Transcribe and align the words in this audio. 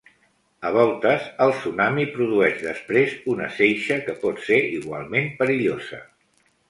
A 0.67 0.69
voltes 0.75 1.27
el 1.45 1.51
tsunami 1.57 2.05
produeix 2.15 2.57
després 2.69 3.13
una 3.35 3.51
seixa 3.59 3.99
que 4.09 4.17
pot 4.25 4.43
ser 4.51 4.59
igualment 4.81 5.29
perillosa. 5.43 6.01